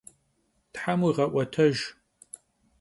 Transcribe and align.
Them 0.73 0.99
vuiğe'uetejj! 1.05 1.79